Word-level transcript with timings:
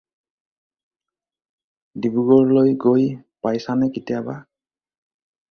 ডিব্ৰুগড়লৈ 2.05 2.73
গৈ 2.87 3.05
পাইছানে 3.45 3.93
কেতিয়াবা? 3.99 4.41